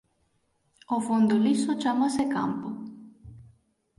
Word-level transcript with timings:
O 0.95 0.97
fondo 1.07 1.35
liso 1.45 1.71
chámase 1.81 2.23
campo. 2.35 2.69